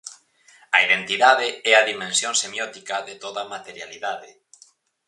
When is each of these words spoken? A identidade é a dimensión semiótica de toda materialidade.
A 0.75 0.77
identidade 0.87 1.47
é 1.71 1.73
a 1.77 1.87
dimensión 1.91 2.33
semiótica 2.43 2.95
de 3.07 3.15
toda 3.23 3.43
materialidade. 3.53 4.29